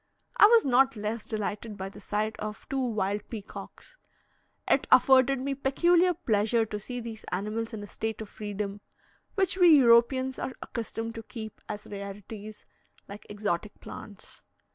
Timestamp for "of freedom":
8.19-8.81